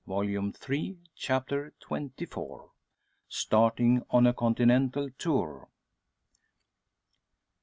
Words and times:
Volume 0.07 0.51
Three, 0.51 0.97
Chapter 1.15 1.73
XXIV. 1.79 2.71
STARTING 3.29 4.03
ON 4.09 4.25
A 4.25 4.33
CONTINENTAL 4.33 5.11
TOUR. 5.19 5.69